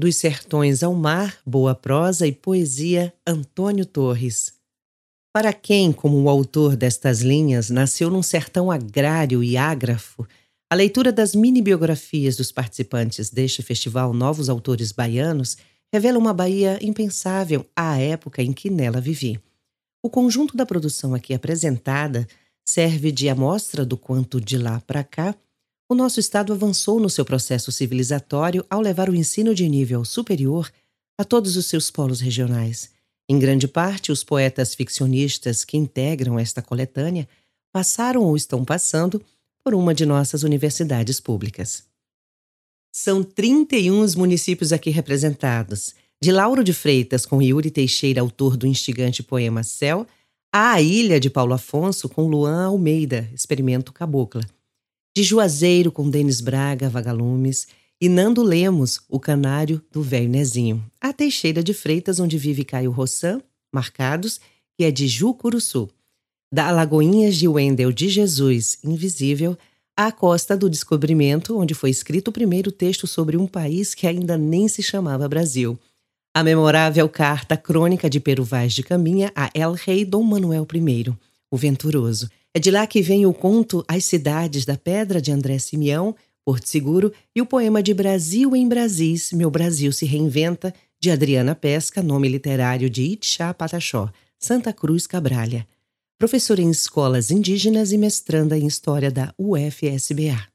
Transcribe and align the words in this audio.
Dos 0.00 0.14
sertões 0.14 0.84
ao 0.84 0.94
mar, 0.94 1.36
boa 1.44 1.74
prosa 1.74 2.24
e 2.24 2.30
poesia, 2.30 3.12
Antônio 3.26 3.84
Torres. 3.84 4.52
Para 5.34 5.52
quem, 5.52 5.92
como 5.92 6.22
o 6.22 6.28
autor 6.28 6.76
destas 6.76 7.20
linhas, 7.22 7.68
nasceu 7.68 8.08
num 8.08 8.22
sertão 8.22 8.70
agrário 8.70 9.42
e 9.42 9.56
ágrafo, 9.56 10.24
a 10.70 10.76
leitura 10.76 11.10
das 11.10 11.34
mini-biografias 11.34 12.36
dos 12.36 12.52
participantes 12.52 13.28
deste 13.30 13.60
festival 13.60 14.14
Novos 14.14 14.48
Autores 14.48 14.92
Baianos 14.92 15.56
revela 15.92 16.16
uma 16.16 16.32
Bahia 16.32 16.78
impensável 16.80 17.66
à 17.74 17.98
época 17.98 18.40
em 18.40 18.52
que 18.52 18.70
nela 18.70 19.00
vivi. 19.00 19.40
O 20.00 20.08
conjunto 20.08 20.56
da 20.56 20.64
produção 20.64 21.12
aqui 21.12 21.34
apresentada 21.34 22.24
serve 22.64 23.10
de 23.10 23.28
amostra 23.28 23.84
do 23.84 23.96
quanto 23.96 24.40
de 24.40 24.56
lá 24.56 24.80
para 24.80 25.02
cá 25.02 25.34
o 25.88 25.94
nosso 25.94 26.20
Estado 26.20 26.52
avançou 26.52 27.00
no 27.00 27.08
seu 27.08 27.24
processo 27.24 27.72
civilizatório 27.72 28.64
ao 28.68 28.80
levar 28.80 29.08
o 29.08 29.14
ensino 29.14 29.54
de 29.54 29.66
nível 29.66 30.04
superior 30.04 30.70
a 31.16 31.24
todos 31.24 31.56
os 31.56 31.64
seus 31.64 31.90
polos 31.90 32.20
regionais. 32.20 32.90
Em 33.26 33.38
grande 33.38 33.66
parte, 33.66 34.12
os 34.12 34.22
poetas 34.22 34.74
ficcionistas 34.74 35.64
que 35.64 35.78
integram 35.78 36.38
esta 36.38 36.60
coletânea 36.60 37.26
passaram 37.72 38.22
ou 38.22 38.36
estão 38.36 38.64
passando 38.64 39.22
por 39.64 39.74
uma 39.74 39.94
de 39.94 40.04
nossas 40.04 40.42
universidades 40.42 41.20
públicas. 41.20 41.84
São 42.92 43.22
31 43.22 44.00
os 44.00 44.14
municípios 44.14 44.72
aqui 44.72 44.90
representados, 44.90 45.94
de 46.22 46.32
Lauro 46.32 46.64
de 46.64 46.72
Freitas 46.72 47.24
com 47.24 47.40
Yuri 47.40 47.70
Teixeira, 47.70 48.20
autor 48.20 48.56
do 48.56 48.66
instigante 48.66 49.22
poema 49.22 49.62
Céu, 49.62 50.06
à 50.52 50.80
Ilha 50.82 51.20
de 51.20 51.30
Paulo 51.30 51.54
Afonso 51.54 52.08
com 52.08 52.26
Luan 52.28 52.66
Almeida, 52.66 53.28
Experimento 53.34 53.92
Cabocla 53.92 54.42
de 55.18 55.24
Juazeiro 55.24 55.90
com 55.90 56.08
Denis 56.08 56.40
Braga, 56.40 56.88
Vagalumes, 56.88 57.66
e 58.00 58.08
Nando 58.08 58.40
Lemos, 58.40 59.00
o 59.08 59.18
canário 59.18 59.82
do 59.90 60.00
velho 60.00 60.28
Nezinho, 60.28 60.80
a 61.00 61.12
Teixeira 61.12 61.60
de 61.60 61.74
Freitas, 61.74 62.20
onde 62.20 62.38
vive 62.38 62.64
Caio 62.64 62.92
Rossan, 62.92 63.42
Marcados, 63.74 64.38
que 64.76 64.84
é 64.84 64.92
de 64.92 65.08
Jucuruçu, 65.08 65.88
da 66.54 66.68
Alagoinhas 66.68 67.34
de 67.34 67.48
Wendel 67.48 67.90
de 67.90 68.08
Jesus, 68.08 68.78
Invisível, 68.84 69.58
à 69.96 70.12
Costa 70.12 70.56
do 70.56 70.70
Descobrimento, 70.70 71.58
onde 71.58 71.74
foi 71.74 71.90
escrito 71.90 72.28
o 72.28 72.32
primeiro 72.32 72.70
texto 72.70 73.08
sobre 73.08 73.36
um 73.36 73.48
país 73.48 73.96
que 73.96 74.06
ainda 74.06 74.38
nem 74.38 74.68
se 74.68 74.84
chamava 74.84 75.28
Brasil. 75.28 75.76
A 76.32 76.44
memorável 76.44 77.08
carta 77.08 77.56
crônica 77.56 78.08
de 78.08 78.20
Peru 78.20 78.44
Vaz 78.44 78.72
de 78.72 78.84
Caminha 78.84 79.32
a 79.34 79.50
El 79.52 79.72
Rei 79.72 80.04
Dom 80.04 80.22
Manuel 80.22 80.64
I, 80.72 81.12
o 81.50 81.56
Venturoso, 81.56 82.30
é 82.58 82.60
de 82.60 82.72
lá 82.72 82.88
que 82.88 83.00
vem 83.00 83.24
o 83.24 83.32
conto 83.32 83.84
As 83.86 84.04
Cidades 84.04 84.64
da 84.64 84.76
Pedra, 84.76 85.22
de 85.22 85.30
André 85.30 85.60
Simeão, 85.60 86.12
Porto 86.44 86.68
Seguro, 86.68 87.12
e 87.32 87.40
o 87.40 87.46
poema 87.46 87.80
de 87.80 87.94
Brasil 87.94 88.56
em 88.56 88.66
Brasis, 88.66 89.32
Meu 89.32 89.48
Brasil 89.48 89.92
se 89.92 90.04
Reinventa, 90.04 90.74
de 91.00 91.08
Adriana 91.08 91.54
Pesca, 91.54 92.02
nome 92.02 92.28
literário 92.28 92.90
de 92.90 93.04
Itchá 93.04 93.54
Pataxó, 93.54 94.10
Santa 94.40 94.72
Cruz 94.72 95.06
Cabralha. 95.06 95.68
Professora 96.18 96.60
em 96.60 96.68
escolas 96.68 97.30
indígenas 97.30 97.92
e 97.92 97.96
mestranda 97.96 98.58
em 98.58 98.66
História 98.66 99.12
da 99.12 99.32
UFSBA. 99.38 100.48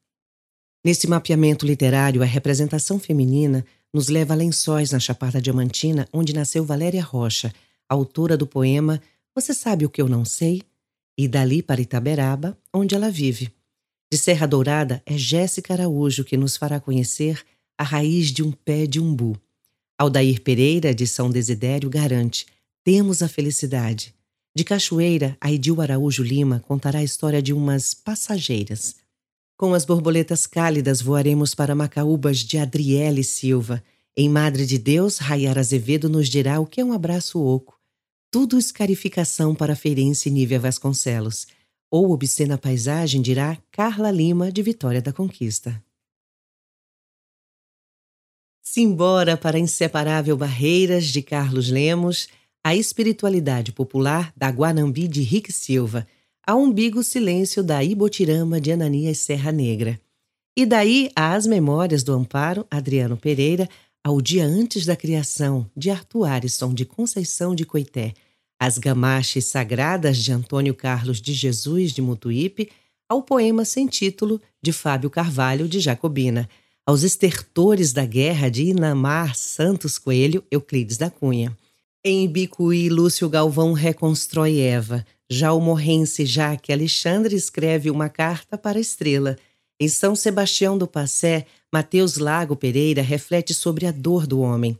Nesse 0.83 1.07
mapeamento 1.07 1.65
literário, 1.65 2.21
a 2.21 2.25
representação 2.25 2.99
feminina 2.99 3.65
nos 3.93 4.09
leva 4.09 4.33
a 4.33 4.35
lençóis 4.35 4.91
na 4.91 4.99
Chapada 4.99 5.41
Diamantina, 5.41 6.05
onde 6.11 6.33
nasceu 6.33 6.65
Valéria 6.65 7.01
Rocha, 7.01 7.53
autora 7.87 8.35
do 8.35 8.45
poema 8.45 9.01
Você 9.33 9.53
Sabe 9.53 9.85
o 9.85 9.89
que 9.89 10.01
Eu 10.01 10.09
Não 10.09 10.25
Sei? 10.25 10.63
E 11.17 11.27
dali 11.27 11.61
para 11.61 11.81
Itaberaba, 11.81 12.57
onde 12.73 12.95
ela 12.95 13.09
vive. 13.09 13.51
De 14.11 14.17
Serra 14.17 14.47
Dourada 14.47 15.01
é 15.05 15.17
Jéssica 15.17 15.73
Araújo 15.73 16.23
que 16.23 16.37
nos 16.37 16.57
fará 16.57 16.79
conhecer 16.79 17.43
a 17.77 17.83
raiz 17.83 18.31
de 18.31 18.43
um 18.43 18.51
pé 18.51 18.85
de 18.85 18.99
umbu. 18.99 19.35
Aldair 19.97 20.41
Pereira, 20.41 20.93
de 20.93 21.07
São 21.07 21.29
Desidério, 21.29 21.89
garante: 21.89 22.45
temos 22.83 23.21
a 23.23 23.27
felicidade. 23.27 24.13
De 24.55 24.63
Cachoeira, 24.63 25.35
Aidil 25.41 25.81
Araújo 25.81 26.21
Lima 26.21 26.59
contará 26.59 26.99
a 26.99 27.03
história 27.03 27.41
de 27.41 27.53
umas 27.53 27.93
passageiras. 27.93 28.97
Com 29.57 29.73
as 29.73 29.85
borboletas 29.85 30.45
cálidas 30.45 31.01
voaremos 31.01 31.55
para 31.55 31.73
Macaúbas 31.73 32.39
de 32.39 32.57
Adriele 32.57 33.23
Silva. 33.23 33.83
Em 34.15 34.29
Madre 34.29 34.65
de 34.67 34.77
Deus, 34.77 35.17
Rayar 35.17 35.57
Azevedo 35.57 36.07
nos 36.07 36.29
dirá 36.29 36.59
o 36.59 36.67
que 36.67 36.81
é 36.81 36.85
um 36.85 36.93
abraço 36.93 37.41
oco 37.41 37.79
tudo 38.33 38.57
escarificação 38.57 39.53
para 39.53 39.75
feirense 39.75 40.31
Nívia 40.31 40.59
Vasconcelos, 40.59 41.45
ou 41.91 42.09
obscena 42.09 42.57
paisagem 42.57 43.21
dirá 43.21 43.59
Carla 43.71 44.09
Lima, 44.09 44.51
de 44.51 44.63
Vitória 44.63 44.99
da 44.99 45.13
Conquista. 45.13 45.79
Simbora 48.63 49.37
para 49.37 49.57
a 49.57 49.59
inseparável 49.59 50.35
Barreiras, 50.35 51.09
de 51.09 51.21
Carlos 51.21 51.69
Lemos, 51.69 52.27
a 52.63 52.75
espiritualidade 52.75 53.71
popular 53.71 54.33
da 54.35 54.49
Guanambi, 54.49 55.07
de 55.07 55.21
Rick 55.21 55.53
Silva, 55.53 56.07
a 56.43 56.55
umbigo 56.55 57.03
silêncio 57.03 57.63
da 57.63 57.83
Ibotirama, 57.83 58.59
de 58.59 58.71
Ananias 58.71 59.19
Serra 59.19 59.51
Negra. 59.51 60.01
E 60.57 60.65
daí 60.65 61.11
às 61.15 61.45
memórias 61.45 62.01
do 62.01 62.13
Amparo, 62.13 62.65
Adriano 62.71 63.15
Pereira, 63.15 63.69
ao 64.03 64.19
dia 64.21 64.45
antes 64.45 64.85
da 64.85 64.95
criação, 64.95 65.69
de 65.75 65.89
Arthur 65.89 66.25
Arisson, 66.25 66.73
de 66.73 66.83
Conceição 66.83 67.55
de 67.55 67.65
Coité, 67.65 68.13
as 68.59 68.77
gamaches 68.77 69.45
sagradas 69.45 70.17
de 70.17 70.31
Antônio 70.31 70.73
Carlos 70.73 71.21
de 71.21 71.33
Jesus 71.33 71.93
de 71.93 72.01
Mutuípe, 72.01 72.69
ao 73.07 73.23
poema 73.23 73.63
sem 73.63 73.87
título 73.87 74.41
de 74.61 74.73
Fábio 74.73 75.09
Carvalho 75.09 75.67
de 75.67 75.79
Jacobina, 75.79 76.49
aos 76.85 77.03
estertores 77.03 77.93
da 77.93 78.05
guerra 78.05 78.49
de 78.49 78.63
Inamar 78.63 79.35
Santos 79.35 79.97
Coelho, 79.97 80.43
Euclides 80.51 80.97
da 80.97 81.09
Cunha. 81.09 81.57
Em 82.03 82.25
Ibicuí, 82.25 82.89
Lúcio 82.89 83.29
Galvão 83.29 83.71
reconstrói 83.71 84.59
Eva. 84.59 85.05
Já 85.29 85.53
o 85.53 85.61
morrense 85.61 86.25
Jaque 86.25 86.73
Alexandre 86.73 87.33
escreve 87.35 87.89
uma 87.89 88.09
carta 88.09 88.57
para 88.57 88.77
a 88.77 88.81
estrela. 88.81 89.37
Em 89.79 89.87
São 89.87 90.13
Sebastião 90.13 90.77
do 90.77 90.85
Passé, 90.85 91.45
Mateus 91.73 92.17
Lago 92.17 92.55
Pereira 92.55 93.01
reflete 93.01 93.51
sobre 93.51 93.87
a 93.87 93.91
dor 93.91 94.27
do 94.27 94.41
homem. 94.41 94.77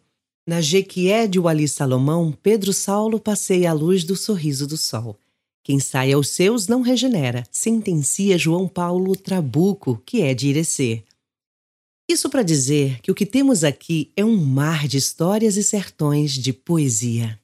Na 0.48 0.62
Jequié 0.62 1.26
de 1.26 1.40
Wali 1.40 1.68
Salomão, 1.68 2.32
Pedro 2.32 2.72
Saulo 2.72 3.20
passeia 3.20 3.72
a 3.72 3.74
luz 3.74 4.04
do 4.04 4.16
sorriso 4.16 4.68
do 4.68 4.78
sol. 4.78 5.18
Quem 5.64 5.80
sai 5.80 6.12
aos 6.12 6.30
seus 6.30 6.68
não 6.68 6.82
regenera, 6.82 7.48
sentencia 7.50 8.38
João 8.38 8.68
Paulo 8.68 9.16
Trabuco, 9.16 10.00
que 10.06 10.22
é 10.22 10.36
de 10.36 10.50
Irecê. 10.50 11.04
Isso 12.08 12.30
para 12.30 12.44
dizer 12.44 13.00
que 13.02 13.10
o 13.10 13.16
que 13.16 13.26
temos 13.26 13.64
aqui 13.64 14.12
é 14.16 14.24
um 14.24 14.38
mar 14.38 14.88
de 14.88 14.98
histórias 14.98 15.58
e 15.58 15.64
sertões 15.64 16.34
de 16.34 16.54
poesia. 16.54 17.40